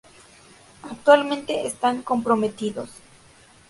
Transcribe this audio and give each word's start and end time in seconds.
Actualmente 0.81 1.63
están 1.67 2.01
comprometidos 2.01 2.89